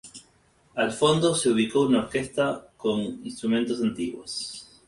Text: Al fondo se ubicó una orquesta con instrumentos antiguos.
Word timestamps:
Al 0.73 0.91
fondo 0.93 1.35
se 1.35 1.51
ubicó 1.51 1.81
una 1.81 1.99
orquesta 1.99 2.69
con 2.75 3.19
instrumentos 3.23 3.83
antiguos. 3.83 4.65